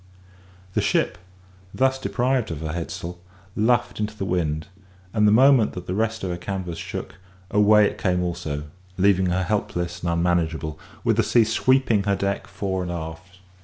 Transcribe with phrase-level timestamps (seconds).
[0.73, 1.15] The ship,
[1.75, 3.19] thus deprived of her head sail,
[3.55, 4.65] luffed into the wind;
[5.13, 7.17] and the moment that the rest of her canvas shook,
[7.51, 8.63] away it came also,
[8.97, 13.41] leaving her helpless and unmanageable, with the sea sweeping her deck fore and aft.